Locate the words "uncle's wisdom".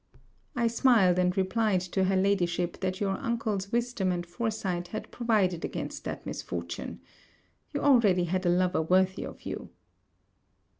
3.19-4.11